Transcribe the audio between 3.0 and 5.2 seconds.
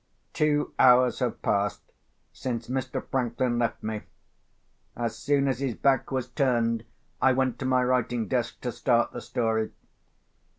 Franklin left me. As